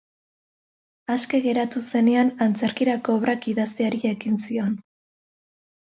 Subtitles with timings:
[1.15, 4.73] Aske geratu zenean antzerkirako obrak idazteari ekin zion.